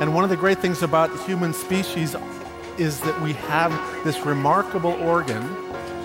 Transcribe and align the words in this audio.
And 0.00 0.14
one 0.14 0.24
of 0.24 0.30
the 0.30 0.36
great 0.36 0.58
things 0.58 0.82
about 0.82 1.12
the 1.12 1.22
human 1.24 1.52
species 1.52 2.16
is 2.78 3.00
that 3.00 3.20
we 3.20 3.32
have 3.34 3.72
this 4.04 4.24
remarkable 4.24 4.92
organ, 5.02 5.42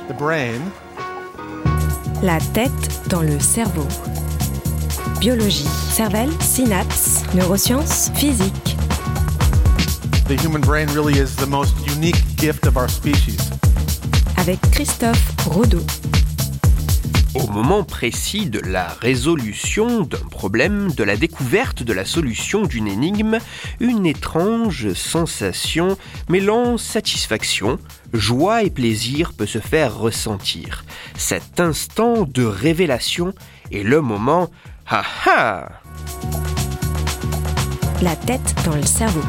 the 0.08 0.14
brain. 0.14 0.72
La 2.22 2.40
tête 2.54 3.08
dans 3.08 3.24
le 3.24 3.40
cerveau. 3.40 3.88
Biologie, 5.20 5.68
cervelle, 5.92 6.32
synapses, 6.42 7.24
neurosciences, 7.34 8.12
physique. 8.16 8.76
The 10.28 10.36
human 10.36 10.62
brain 10.62 10.88
really 10.90 11.18
is 11.18 11.36
the 11.36 11.48
most 11.48 11.74
unique 11.88 12.22
gift 12.36 12.68
of 12.68 12.78
our 12.78 12.90
species. 12.90 13.50
Avec 14.38 14.60
Christophe 14.72 15.36
Rodeau. 15.48 15.84
Au 17.38 17.46
moment 17.52 17.84
précis 17.84 18.48
de 18.48 18.60
la 18.60 18.88
résolution 18.88 20.02
d'un 20.02 20.26
problème, 20.32 20.92
de 20.92 21.04
la 21.04 21.16
découverte 21.16 21.84
de 21.84 21.94
la 21.94 22.04
solution 22.04 22.64
d'une 22.64 22.88
énigme, 22.88 23.38
une 23.80 24.08
étrange 24.08 24.94
sensation 24.94 25.98
mêlant 26.30 26.80
satisfaction, 26.80 27.78
joie 28.12 28.64
et 28.64 28.72
plaisir 28.72 29.34
peut 29.34 29.46
se 29.46 29.60
faire 29.60 29.96
ressentir. 29.96 30.84
Cet 31.16 31.60
instant 31.60 32.24
de 32.24 32.44
révélation 32.44 33.34
est 33.72 33.84
le 33.84 34.02
moment 34.02 34.50
ha 34.88 35.04
ha 35.28 35.70
La 38.02 38.16
tête 38.16 38.56
dans 38.66 38.76
le 38.76 38.86
cerveau. 38.86 39.22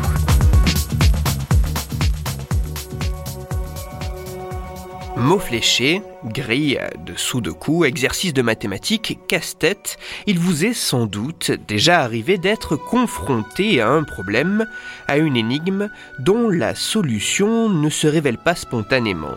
Mots 5.19 5.41
fléchés, 5.41 6.01
grille 6.25 6.81
de 7.05 7.15
sous-de-coups, 7.17 7.89
exercice 7.89 8.33
de 8.33 8.41
mathématiques, 8.41 9.19
casse-tête, 9.27 9.99
il 10.27 10.39
vous 10.39 10.65
est 10.65 10.75
sans 10.75 11.07
doute 11.07 11.51
déjà 11.51 12.01
arrivé 12.03 12.39
d'être 12.39 12.77
confronté 12.77 13.81
à 13.81 13.89
un 13.89 14.05
problème, 14.05 14.67
à 15.09 15.19
une 15.19 15.37
énigme 15.37 15.91
dont 16.21 16.49
la 16.49 16.77
solution 16.77 17.69
ne 17.69 17.91
se 17.91 18.07
révèle 18.07 18.39
pas 18.39 18.55
spontanément. 18.55 19.35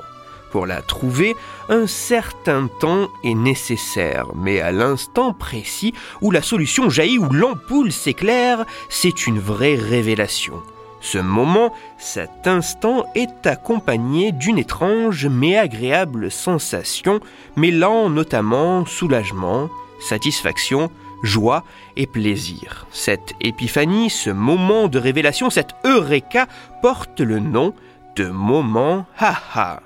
Pour 0.51 0.67
la 0.67 0.81
trouver, 0.81 1.35
un 1.67 1.87
certain 1.87 2.69
temps 2.79 3.07
est 3.23 3.33
nécessaire, 3.33 4.27
mais 4.35 4.61
à 4.61 4.71
l'instant 4.71 5.33
précis 5.33 5.93
où 6.21 6.29
la 6.29 6.43
solution 6.43 6.91
jaillit, 6.91 7.17
où 7.17 7.29
l'ampoule 7.29 7.91
s'éclaire, 7.91 8.65
c'est 8.89 9.25
une 9.25 9.39
vraie 9.39 9.75
révélation. 9.75 10.61
Ce 11.01 11.17
moment, 11.17 11.73
cet 11.97 12.47
instant 12.47 13.05
est 13.15 13.45
accompagné 13.47 14.31
d'une 14.31 14.59
étrange 14.59 15.27
mais 15.27 15.57
agréable 15.57 16.31
sensation, 16.31 17.19
mêlant 17.55 18.09
notamment 18.09 18.85
soulagement, 18.85 19.69
satisfaction, 19.99 20.91
joie 21.23 21.63
et 21.97 22.07
plaisir. 22.07 22.85
Cette 22.91 23.33
épiphanie, 23.41 24.09
ce 24.09 24.29
moment 24.29 24.87
de 24.87 24.99
révélation, 24.99 25.49
cette 25.49 25.73
eureka 25.85 26.47
porte 26.81 27.19
le 27.19 27.39
nom 27.39 27.73
de 28.15 28.27
moment 28.27 29.05
haha. 29.17 29.81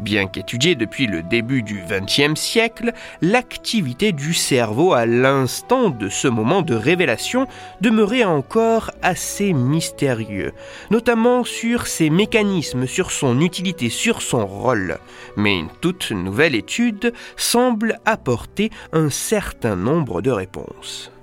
Bien 0.00 0.26
qu'étudiée 0.26 0.74
depuis 0.74 1.06
le 1.06 1.22
début 1.22 1.62
du 1.62 1.80
XXe 1.88 2.38
siècle, 2.38 2.92
l'activité 3.22 4.12
du 4.12 4.34
cerveau 4.34 4.92
à 4.92 5.06
l'instant 5.06 5.90
de 5.90 6.08
ce 6.08 6.26
moment 6.26 6.62
de 6.62 6.74
révélation 6.74 7.46
demeurait 7.80 8.24
encore 8.24 8.90
assez 9.02 9.52
mystérieux, 9.52 10.52
notamment 10.90 11.44
sur 11.44 11.86
ses 11.86 12.10
mécanismes, 12.10 12.86
sur 12.86 13.12
son 13.12 13.40
utilité, 13.40 13.88
sur 13.88 14.20
son 14.20 14.46
rôle. 14.46 14.98
Mais 15.36 15.58
une 15.58 15.70
toute 15.80 16.10
nouvelle 16.10 16.56
étude 16.56 17.12
semble 17.36 18.00
apporter 18.04 18.70
un 18.92 19.10
certain 19.10 19.76
nombre 19.76 20.22
de 20.22 20.30
réponses. 20.30 21.13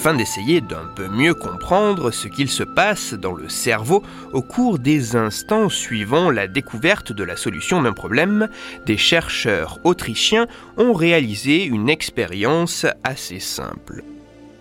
Afin 0.00 0.14
d'essayer 0.14 0.62
d'un 0.62 0.86
peu 0.96 1.08
mieux 1.08 1.34
comprendre 1.34 2.10
ce 2.10 2.26
qu'il 2.26 2.48
se 2.48 2.62
passe 2.62 3.12
dans 3.12 3.34
le 3.34 3.50
cerveau 3.50 4.02
au 4.32 4.40
cours 4.40 4.78
des 4.78 5.14
instants 5.14 5.68
suivant 5.68 6.30
la 6.30 6.48
découverte 6.48 7.12
de 7.12 7.22
la 7.22 7.36
solution 7.36 7.82
d'un 7.82 7.92
problème, 7.92 8.48
des 8.86 8.96
chercheurs 8.96 9.78
autrichiens 9.84 10.46
ont 10.78 10.94
réalisé 10.94 11.66
une 11.66 11.90
expérience 11.90 12.86
assez 13.04 13.40
simple. 13.40 14.02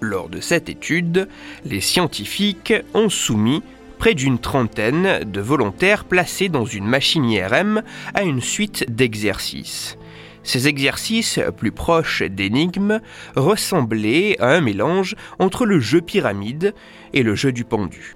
Lors 0.02 0.28
de 0.28 0.42
cette 0.42 0.68
étude, 0.68 1.30
les 1.64 1.80
scientifiques 1.80 2.74
ont 2.94 3.08
soumis 3.08 3.64
près 3.98 4.16
d'une 4.16 4.40
trentaine 4.40 5.24
de 5.24 5.40
volontaires 5.40 6.04
placés 6.04 6.50
dans 6.50 6.66
une 6.66 6.86
machine 6.86 7.24
IRM 7.24 7.82
à 8.14 8.24
une 8.24 8.42
suite 8.42 8.94
d'exercices. 8.94 9.98
Ces 10.44 10.68
exercices, 10.68 11.40
plus 11.58 11.72
proches 11.72 12.24
d'énigmes, 12.24 13.02
ressemblaient 13.36 14.40
à 14.40 14.50
un 14.50 14.62
mélange 14.62 15.16
entre 15.38 15.66
le 15.66 15.80
jeu 15.80 16.02
pyramide 16.02 16.74
et 17.14 17.24
le 17.24 17.36
jeu 17.36 17.52
du 17.52 17.66
pendu. 17.66 18.16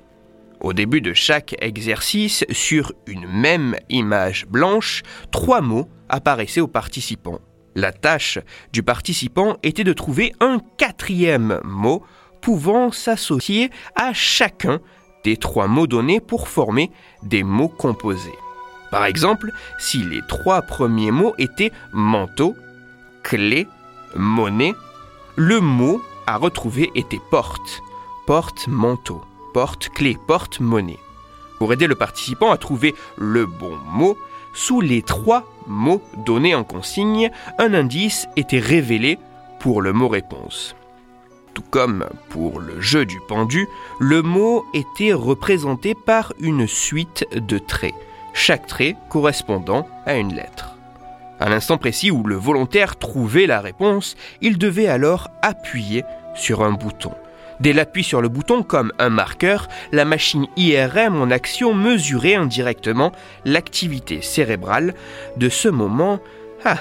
Au 0.62 0.72
début 0.72 1.02
de 1.02 1.14
chaque 1.14 1.56
exercice, 1.60 2.46
sur 2.50 2.94
une 3.06 3.28
même 3.28 3.76
image 3.90 4.46
blanche, 4.48 5.04
trois 5.32 5.60
mots 5.62 5.90
apparaissaient 6.08 6.62
aux 6.62 6.68
participants. 6.68 7.40
La 7.76 7.92
tâche 7.92 8.40
du 8.72 8.82
participant 8.82 9.58
était 9.64 9.84
de 9.84 9.94
trouver 9.94 10.34
un 10.40 10.60
quatrième 10.78 11.60
mot 11.64 12.04
pouvant 12.42 12.92
s'associer 12.92 13.72
à 13.96 14.14
chacun 14.14 14.80
des 15.24 15.38
trois 15.38 15.68
mots 15.68 15.88
donnés 15.88 16.20
pour 16.20 16.48
former 16.48 16.92
des 17.24 17.44
mots 17.44 17.70
composés. 17.70 18.32
Par 18.94 19.06
exemple, 19.06 19.52
si 19.80 20.04
les 20.04 20.22
trois 20.22 20.62
premiers 20.62 21.10
mots 21.10 21.34
étaient 21.40 21.72
manteau, 21.94 22.56
clé, 23.24 23.68
monnaie, 24.16 24.76
le 25.36 25.60
mot 25.62 26.00
à 26.28 26.38
retrouver 26.38 26.92
était 26.94 27.20
porte, 27.32 27.82
porte-manteau, 28.28 29.24
porte-clé, 29.52 30.16
porte-monnaie. 30.28 31.00
Pour 31.58 31.74
aider 31.74 31.88
le 31.88 31.96
participant 31.96 32.52
à 32.52 32.58
trouver 32.58 32.94
le 33.18 33.48
bon 33.48 33.76
mot, 33.88 34.16
sous 34.54 34.80
les 34.80 35.02
trois 35.02 35.52
mots 35.66 36.04
donnés 36.24 36.54
en 36.54 36.64
consigne, 36.64 37.32
un 37.58 37.74
indice 37.74 38.28
était 38.36 38.60
révélé 38.60 39.18
pour 39.60 39.82
le 39.82 39.92
mot 39.92 40.08
réponse. 40.08 40.76
Tout 41.56 41.66
comme 41.72 42.06
pour 42.30 42.60
le 42.60 42.80
jeu 42.80 43.08
du 43.08 43.20
pendu, 43.28 43.68
le 43.98 44.22
mot 44.22 44.68
était 44.76 45.14
représenté 45.14 45.96
par 45.96 46.32
une 46.40 46.68
suite 46.68 47.26
de 47.34 47.58
traits 47.58 47.96
chaque 48.34 48.68
trait 48.68 48.96
correspondant 49.10 49.88
à 50.06 50.16
une 50.16 50.34
lettre. 50.34 50.78
À 51.40 51.50
l'instant 51.50 51.78
précis 51.78 52.12
où 52.12 52.24
le 52.24 52.36
volontaire 52.36 52.98
trouvait 52.98 53.48
la 53.48 53.62
réponse, 53.62 54.16
il 54.42 54.58
devait 54.58 54.88
alors 54.88 55.30
appuyer 55.42 56.04
sur 56.36 56.64
un 56.64 56.72
bouton. 56.72 57.14
Dès 57.60 57.74
l'appui 57.74 58.04
sur 58.04 58.22
le 58.22 58.30
bouton 58.30 58.64
comme 58.64 58.92
un 59.00 59.10
marqueur, 59.10 59.68
la 59.92 60.06
machine 60.06 60.48
IRM 60.58 61.22
en 61.22 61.32
action 61.32 61.74
mesurait 61.74 62.36
indirectement 62.36 63.12
l'activité 63.46 64.22
cérébrale 64.22 64.94
de 65.38 65.50
ce 65.50 65.70
moment. 65.70 66.20
Ha 66.66 66.78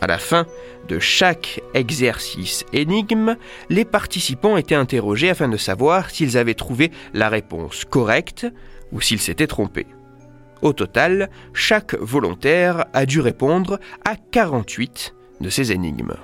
À 0.00 0.06
la 0.06 0.18
fin 0.18 0.46
de 0.88 0.98
chaque 0.98 1.60
exercice 1.72 2.64
énigme, 2.72 3.36
les 3.70 3.84
participants 3.84 4.56
étaient 4.56 4.74
interrogés 4.74 5.30
afin 5.30 5.48
de 5.48 5.56
savoir 5.56 6.10
s'ils 6.10 6.36
avaient 6.36 6.54
trouvé 6.54 6.90
la 7.14 7.28
réponse 7.28 7.84
correcte 7.84 8.46
ou 8.92 9.00
s'ils 9.00 9.20
s'étaient 9.20 9.46
trompés. 9.46 9.86
Au 10.62 10.72
total, 10.72 11.28
chaque 11.52 11.94
volontaire 11.94 12.86
a 12.92 13.06
dû 13.06 13.20
répondre 13.20 13.78
à 14.04 14.16
48 14.16 15.14
de 15.40 15.50
ces 15.50 15.72
énigmes. 15.72 16.14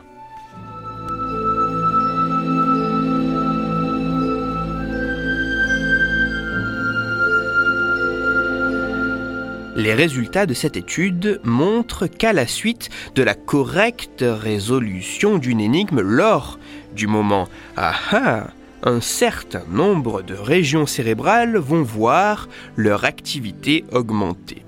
Les 9.77 9.95
résultats 9.95 10.47
de 10.47 10.53
cette 10.53 10.77
étude 10.77 11.41
montrent 11.43 12.07
qu'à 12.07 12.33
la 12.33 12.47
suite 12.47 12.91
de 13.15 13.23
la 13.23 13.35
correcte 13.35 14.23
résolution 14.27 15.39
d'une 15.39 15.61
énigme 15.61 16.01
lors 16.01 16.59
du 16.95 17.07
moment 17.07 17.49
Ah 17.77 17.95
ah 18.13 18.47
un 18.83 19.01
certain 19.01 19.65
nombre 19.71 20.23
de 20.23 20.35
régions 20.35 20.87
cérébrales 20.87 21.57
vont 21.57 21.83
voir 21.83 22.49
leur 22.77 23.05
activité 23.05 23.85
augmenter. 23.93 24.65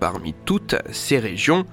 Parmi 0.00 0.34
toutes 0.44 0.76
ces 0.92 1.18
régions, 1.18 1.64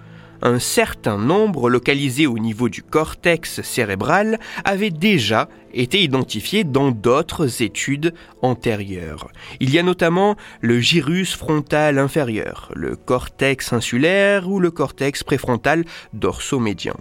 un 0.42 0.60
certain 0.60 1.18
nombre 1.18 1.70
localisés 1.70 2.28
au 2.28 2.40
niveau 2.40 2.68
du 2.68 2.82
cortex 2.82 3.62
cérébral 3.62 4.40
avaient 4.66 4.90
déjà 4.90 5.50
été 5.74 6.02
identifiés 6.02 6.64
dans 6.64 6.92
d'autres 6.92 7.62
études 7.62 8.14
antérieures. 8.42 9.30
Il 9.60 9.70
y 9.70 9.80
a 9.80 9.84
notamment 9.84 10.36
le 10.62 10.80
gyrus 10.80 11.36
frontal 11.36 12.00
inférieur, 12.00 12.72
le 12.76 12.96
cortex 12.96 13.72
insulaire 13.72 14.50
ou 14.50 14.60
le 14.60 14.72
cortex 14.72 15.24
préfrontal 15.24 15.86
dorsomédien. 16.14 16.96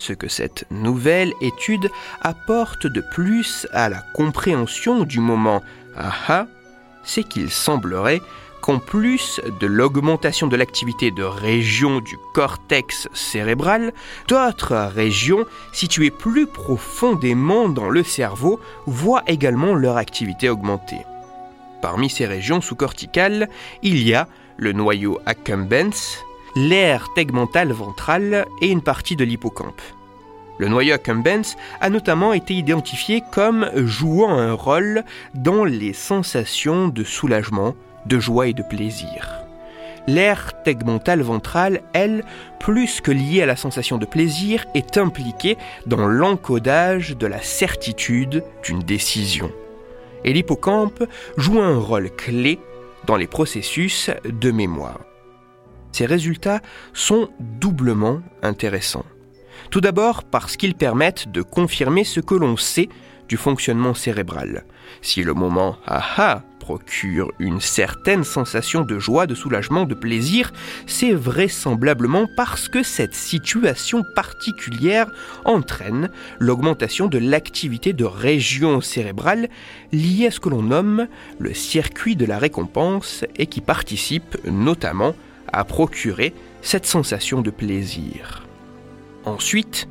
Ce 0.00 0.14
que 0.14 0.28
cette 0.28 0.64
nouvelle 0.70 1.34
étude 1.42 1.90
apporte 2.22 2.86
de 2.86 3.02
plus 3.12 3.66
à 3.72 3.90
la 3.90 4.02
compréhension 4.14 5.04
du 5.04 5.20
moment 5.20 5.62
aha, 5.94 6.46
c'est 7.04 7.22
qu'il 7.22 7.50
semblerait 7.50 8.22
qu'en 8.62 8.78
plus 8.78 9.42
de 9.60 9.66
l'augmentation 9.66 10.46
de 10.46 10.56
l'activité 10.56 11.10
de 11.10 11.22
régions 11.22 12.00
du 12.00 12.16
cortex 12.32 13.08
cérébral, 13.12 13.92
d'autres 14.26 14.90
régions 14.94 15.44
situées 15.72 16.10
plus 16.10 16.46
profondément 16.46 17.68
dans 17.68 17.90
le 17.90 18.02
cerveau 18.02 18.58
voient 18.86 19.24
également 19.26 19.74
leur 19.74 19.98
activité 19.98 20.48
augmenter. 20.48 20.98
Parmi 21.82 22.08
ces 22.08 22.24
régions 22.26 22.62
sous-corticales, 22.62 23.50
il 23.82 24.02
y 24.02 24.14
a 24.14 24.28
le 24.56 24.72
noyau 24.72 25.18
accumbens, 25.26 26.24
l'aire 26.56 27.08
tegmentale 27.14 27.72
ventrale 27.72 28.46
et 28.60 28.68
une 28.68 28.82
partie 28.82 29.16
de 29.16 29.24
l'hippocampe. 29.24 29.80
Le 30.58 30.68
noyau 30.68 30.94
accumbens 30.94 31.56
a 31.80 31.88
notamment 31.88 32.34
été 32.34 32.54
identifié 32.54 33.22
comme 33.32 33.70
jouant 33.74 34.36
un 34.36 34.52
rôle 34.52 35.04
dans 35.34 35.64
les 35.64 35.94
sensations 35.94 36.88
de 36.88 37.02
soulagement, 37.02 37.74
de 38.04 38.18
joie 38.18 38.48
et 38.48 38.52
de 38.52 38.62
plaisir. 38.62 39.40
L'aire 40.06 40.52
tegmentale 40.62 41.22
ventrale, 41.22 41.82
elle, 41.92 42.24
plus 42.58 43.00
que 43.00 43.10
liée 43.10 43.42
à 43.42 43.46
la 43.46 43.56
sensation 43.56 43.96
de 43.96 44.06
plaisir, 44.06 44.66
est 44.74 44.98
impliquée 44.98 45.56
dans 45.86 46.06
l'encodage 46.06 47.16
de 47.16 47.26
la 47.26 47.40
certitude 47.40 48.44
d'une 48.62 48.80
décision. 48.80 49.50
Et 50.24 50.32
l'hippocampe 50.32 51.04
joue 51.36 51.60
un 51.60 51.78
rôle 51.78 52.10
clé 52.10 52.58
dans 53.06 53.16
les 53.16 53.26
processus 53.26 54.10
de 54.24 54.50
mémoire. 54.50 55.00
Ces 55.92 56.06
résultats 56.06 56.60
sont 56.92 57.30
doublement 57.40 58.20
intéressants. 58.42 59.06
Tout 59.70 59.80
d'abord 59.80 60.24
parce 60.24 60.56
qu'ils 60.56 60.74
permettent 60.74 61.30
de 61.30 61.42
confirmer 61.42 62.04
ce 62.04 62.20
que 62.20 62.34
l'on 62.34 62.56
sait 62.56 62.88
du 63.28 63.36
fonctionnement 63.36 63.94
cérébral. 63.94 64.64
Si 65.02 65.22
le 65.22 65.34
moment 65.34 65.76
aha 65.86 66.42
procure 66.58 67.30
une 67.38 67.60
certaine 67.60 68.24
sensation 68.24 68.82
de 68.82 68.98
joie, 68.98 69.28
de 69.28 69.36
soulagement, 69.36 69.84
de 69.84 69.94
plaisir, 69.94 70.52
c'est 70.86 71.12
vraisemblablement 71.12 72.26
parce 72.36 72.68
que 72.68 72.82
cette 72.82 73.14
situation 73.14 74.02
particulière 74.16 75.10
entraîne 75.44 76.10
l'augmentation 76.40 77.06
de 77.06 77.18
l'activité 77.18 77.92
de 77.92 78.04
régions 78.04 78.80
cérébrales 78.80 79.48
liées 79.92 80.26
à 80.26 80.30
ce 80.32 80.40
que 80.40 80.48
l'on 80.48 80.62
nomme 80.62 81.06
le 81.38 81.54
circuit 81.54 82.16
de 82.16 82.26
la 82.26 82.38
récompense 82.38 83.24
et 83.36 83.46
qui 83.46 83.60
participe 83.60 84.36
notamment 84.44 85.14
procurer 85.64 86.34
cette 86.62 86.86
sensation 86.86 87.42
de 87.42 87.50
plaisir. 87.50 88.46
Ensuite, 89.24 89.88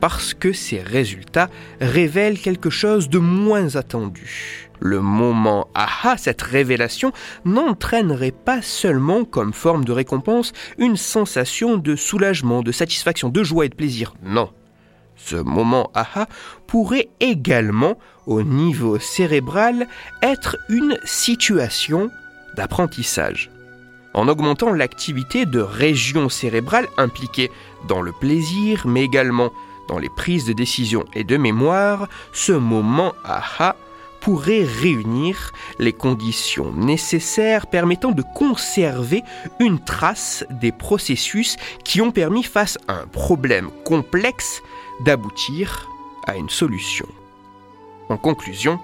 parce 0.00 0.34
que 0.34 0.52
ces 0.52 0.80
résultats 0.80 1.48
révèlent 1.80 2.38
quelque 2.38 2.70
chose 2.70 3.08
de 3.08 3.18
moins 3.18 3.76
attendu. 3.76 4.70
Le 4.80 5.00
moment 5.00 5.68
aha, 5.74 6.16
cette 6.16 6.42
révélation, 6.42 7.12
n'entraînerait 7.44 8.30
pas 8.30 8.62
seulement 8.62 9.24
comme 9.24 9.52
forme 9.52 9.84
de 9.84 9.92
récompense 9.92 10.52
une 10.78 10.96
sensation 10.96 11.76
de 11.76 11.96
soulagement, 11.96 12.62
de 12.62 12.70
satisfaction, 12.70 13.28
de 13.28 13.42
joie 13.42 13.66
et 13.66 13.68
de 13.68 13.74
plaisir. 13.74 14.14
Non. 14.22 14.50
Ce 15.16 15.34
moment 15.34 15.90
aha 15.94 16.28
pourrait 16.68 17.08
également, 17.18 17.98
au 18.26 18.42
niveau 18.42 19.00
cérébral, 19.00 19.88
être 20.22 20.56
une 20.68 20.96
situation 21.04 22.08
d'apprentissage 22.56 23.50
en 24.14 24.28
augmentant 24.28 24.72
l'activité 24.72 25.46
de 25.46 25.60
régions 25.60 26.28
cérébrales 26.28 26.88
impliquées 26.96 27.50
dans 27.86 28.02
le 28.02 28.12
plaisir, 28.12 28.86
mais 28.86 29.02
également 29.02 29.52
dans 29.88 29.98
les 29.98 30.10
prises 30.10 30.44
de 30.44 30.52
décision 30.52 31.04
et 31.14 31.24
de 31.24 31.36
mémoire, 31.36 32.08
ce 32.32 32.52
moment 32.52 33.14
aha 33.24 33.76
pourrait 34.20 34.64
réunir 34.64 35.52
les 35.78 35.92
conditions 35.92 36.72
nécessaires 36.72 37.66
permettant 37.66 38.10
de 38.10 38.22
conserver 38.34 39.22
une 39.60 39.78
trace 39.78 40.44
des 40.50 40.72
processus 40.72 41.56
qui 41.84 42.00
ont 42.00 42.10
permis 42.10 42.42
face 42.42 42.78
à 42.88 42.94
un 42.94 43.06
problème 43.06 43.70
complexe 43.84 44.60
d'aboutir 45.00 45.88
à 46.26 46.36
une 46.36 46.50
solution. 46.50 47.06
En 48.08 48.16
conclusion, 48.16 48.80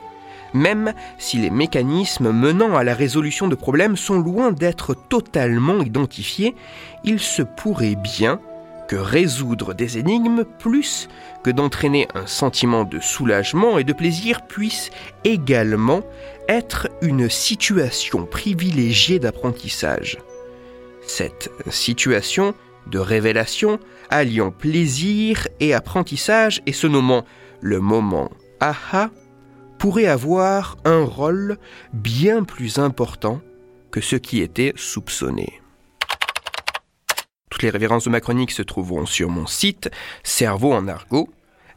même 0.54 0.94
si 1.18 1.36
les 1.36 1.50
mécanismes 1.50 2.30
menant 2.30 2.76
à 2.76 2.84
la 2.84 2.94
résolution 2.94 3.48
de 3.48 3.54
problèmes 3.54 3.96
sont 3.96 4.18
loin 4.18 4.52
d'être 4.52 4.94
totalement 4.94 5.82
identifiés, 5.82 6.54
il 7.02 7.18
se 7.20 7.42
pourrait 7.42 7.96
bien 7.96 8.40
que 8.88 8.96
résoudre 8.96 9.74
des 9.74 9.98
énigmes 9.98 10.44
plus 10.58 11.08
que 11.42 11.50
d'entraîner 11.50 12.06
un 12.14 12.26
sentiment 12.26 12.84
de 12.84 13.00
soulagement 13.00 13.78
et 13.78 13.84
de 13.84 13.92
plaisir 13.92 14.46
puisse 14.46 14.90
également 15.24 16.02
être 16.48 16.88
une 17.02 17.28
situation 17.28 18.26
privilégiée 18.26 19.18
d'apprentissage. 19.18 20.18
Cette 21.06 21.50
situation 21.70 22.54
de 22.86 22.98
révélation 22.98 23.78
alliant 24.10 24.50
plaisir 24.50 25.48
et 25.60 25.74
apprentissage 25.74 26.62
et 26.66 26.72
se 26.72 26.86
nommant 26.86 27.24
le 27.60 27.80
moment 27.80 28.30
aha 28.60 29.10
pourrait 29.84 30.06
avoir 30.06 30.78
un 30.86 31.04
rôle 31.04 31.58
bien 31.92 32.42
plus 32.42 32.78
important 32.78 33.42
que 33.90 34.00
ce 34.00 34.16
qui 34.16 34.40
était 34.40 34.72
soupçonné. 34.76 35.60
Toutes 37.50 37.62
les 37.62 37.68
références 37.68 38.04
de 38.04 38.08
ma 38.08 38.22
chronique 38.22 38.50
se 38.50 38.62
trouveront 38.62 39.04
sur 39.04 39.28
mon 39.28 39.44
site 39.46 39.90
Cerveau 40.22 40.72
en 40.72 40.88
argot 40.88 41.28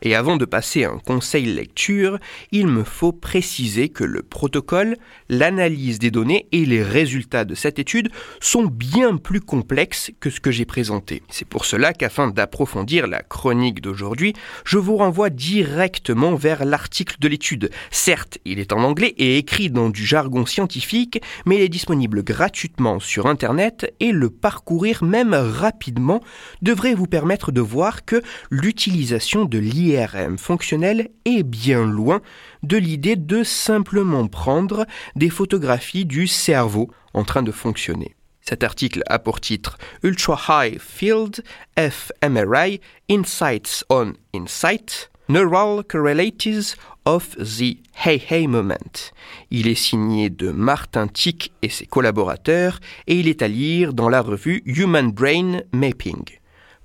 et 0.01 0.15
avant 0.15 0.37
de 0.37 0.45
passer 0.45 0.83
à 0.83 0.91
un 0.91 0.99
conseil 0.99 1.45
lecture, 1.45 2.19
il 2.51 2.67
me 2.67 2.83
faut 2.83 3.11
préciser 3.11 3.89
que 3.89 4.03
le 4.03 4.21
protocole, 4.21 4.97
l'analyse 5.29 5.99
des 5.99 6.11
données 6.11 6.47
et 6.51 6.65
les 6.65 6.83
résultats 6.83 7.45
de 7.45 7.55
cette 7.55 7.79
étude 7.79 8.09
sont 8.39 8.65
bien 8.65 9.17
plus 9.17 9.41
complexes 9.41 10.11
que 10.19 10.29
ce 10.29 10.39
que 10.39 10.51
j'ai 10.51 10.65
présenté. 10.65 11.23
C'est 11.29 11.47
pour 11.47 11.65
cela 11.65 11.93
qu'afin 11.93 12.27
d'approfondir 12.27 13.07
la 13.07 13.21
chronique 13.21 13.81
d'aujourd'hui, 13.81 14.33
je 14.65 14.77
vous 14.77 14.97
renvoie 14.97 15.29
directement 15.29 16.35
vers 16.35 16.65
l'article 16.65 17.15
de 17.19 17.27
l'étude. 17.27 17.71
Certes, 17.91 18.37
il 18.45 18.59
est 18.59 18.73
en 18.73 18.83
anglais 18.83 19.13
et 19.17 19.37
écrit 19.37 19.69
dans 19.69 19.89
du 19.89 20.05
jargon 20.05 20.45
scientifique, 20.45 21.21
mais 21.45 21.55
il 21.55 21.61
est 21.61 21.69
disponible 21.69 22.23
gratuitement 22.23 22.99
sur 22.99 23.25
Internet 23.25 23.93
et 23.99 24.11
le 24.11 24.29
parcourir 24.29 25.03
même 25.03 25.33
rapidement 25.33 26.21
devrait 26.61 26.93
vous 26.93 27.07
permettre 27.07 27.51
de 27.51 27.61
voir 27.61 28.05
que 28.05 28.21
l'utilisation 28.51 29.45
de 29.45 29.57
l'IA 29.57 29.86
l'IRM 29.87 30.37
fonctionnel 30.37 31.09
est 31.25 31.43
bien 31.43 31.85
loin 31.85 32.21
de 32.63 32.77
l'idée 32.77 33.15
de 33.15 33.43
simplement 33.43 34.27
prendre 34.27 34.85
des 35.15 35.29
photographies 35.29 36.05
du 36.05 36.27
cerveau 36.27 36.91
en 37.13 37.23
train 37.23 37.43
de 37.43 37.51
fonctionner. 37.51 38.15
Cet 38.41 38.63
article 38.63 39.01
a 39.07 39.19
pour 39.19 39.39
titre 39.39 39.77
Ultra 40.03 40.65
High 40.67 40.79
Field 40.79 41.43
fMRI 41.77 42.81
Insights 43.09 43.85
on 43.89 44.13
Insight 44.33 45.09
Neural 45.29 45.83
Correlatives 45.83 46.75
of 47.05 47.35
the 47.37 47.77
Hey 48.05 48.21
Hey 48.29 48.47
Moment. 48.47 49.11
Il 49.51 49.67
est 49.67 49.75
signé 49.75 50.29
de 50.29 50.51
Martin 50.51 51.07
Tick 51.07 51.51
et 51.61 51.69
ses 51.69 51.85
collaborateurs 51.85 52.79
et 53.07 53.15
il 53.15 53.27
est 53.27 53.41
à 53.41 53.47
lire 53.47 53.93
dans 53.93 54.09
la 54.09 54.21
revue 54.21 54.63
Human 54.65 55.11
Brain 55.11 55.61
Mapping. 55.73 56.36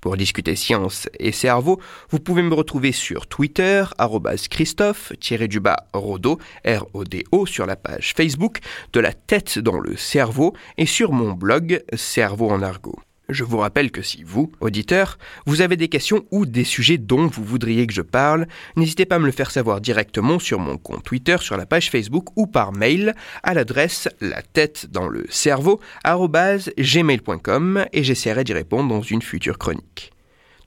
Pour 0.03 0.17
discuter 0.17 0.57
science 0.57 1.07
et 1.17 1.31
cerveau, 1.31 1.79
vous 2.09 2.19
pouvez 2.19 2.41
me 2.41 2.53
retrouver 2.53 2.91
sur 2.91 3.25
Twitter, 3.25 3.85
Christophe-Rodo, 4.49 6.39
R-O-D-O, 6.65 7.45
sur 7.45 7.65
la 7.65 7.77
page 7.77 8.13
Facebook 8.13 8.59
de 8.91 8.99
la 8.99 9.13
tête 9.13 9.59
dans 9.59 9.79
le 9.79 9.95
cerveau 9.95 10.53
et 10.77 10.85
sur 10.85 11.13
mon 11.13 11.31
blog 11.31 11.81
Cerveau 11.93 12.49
en 12.49 12.61
argot. 12.61 12.99
Je 13.29 13.45
vous 13.45 13.57
rappelle 13.57 13.89
que 13.89 14.01
si 14.01 14.21
vous, 14.23 14.51
auditeur, 14.59 15.17
vous 15.45 15.61
avez 15.61 15.77
des 15.77 15.87
questions 15.87 16.25
ou 16.31 16.45
des 16.45 16.65
sujets 16.65 16.97
dont 16.97 17.27
vous 17.27 17.43
voudriez 17.43 17.87
que 17.87 17.93
je 17.93 18.01
parle, 18.01 18.47
n'hésitez 18.75 19.05
pas 19.05 19.15
à 19.15 19.19
me 19.19 19.25
le 19.25 19.31
faire 19.31 19.49
savoir 19.49 19.79
directement 19.79 20.39
sur 20.39 20.59
mon 20.59 20.77
compte 20.77 21.03
Twitter, 21.03 21.37
sur 21.39 21.55
la 21.55 21.65
page 21.65 21.89
Facebook 21.89 22.27
ou 22.35 22.47
par 22.47 22.73
mail 22.73 23.15
à 23.41 23.53
l'adresse 23.53 24.09
la 24.19 24.41
tête 24.41 24.87
dans 24.91 25.07
le 25.07 25.25
cerveau 25.29 25.79
et 26.05 28.03
j'essaierai 28.03 28.43
d'y 28.43 28.53
répondre 28.53 28.89
dans 28.89 29.01
une 29.01 29.21
future 29.21 29.57
chronique. 29.57 30.11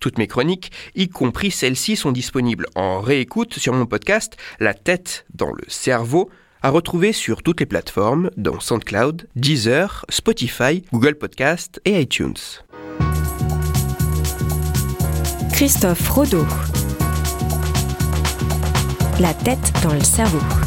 Toutes 0.00 0.18
mes 0.18 0.26
chroniques, 0.26 0.72
y 0.94 1.08
compris 1.08 1.50
celles-ci, 1.50 1.96
sont 1.96 2.12
disponibles 2.12 2.66
en 2.74 3.00
réécoute 3.00 3.58
sur 3.58 3.74
mon 3.74 3.86
podcast 3.86 4.36
La 4.60 4.72
tête 4.72 5.26
dans 5.34 5.52
le 5.52 5.64
cerveau 5.68 6.30
à 6.62 6.70
retrouver 6.70 7.12
sur 7.12 7.42
toutes 7.42 7.60
les 7.60 7.66
plateformes, 7.66 8.30
dont 8.36 8.60
SoundCloud, 8.60 9.28
Deezer, 9.36 10.04
Spotify, 10.08 10.82
Google 10.92 11.14
Podcast 11.14 11.80
et 11.84 12.00
iTunes. 12.00 12.34
Christophe 15.52 16.08
Rodeau. 16.08 16.46
La 19.20 19.32
tête 19.32 19.72
dans 19.82 19.94
le 19.94 20.00
cerveau. 20.00 20.65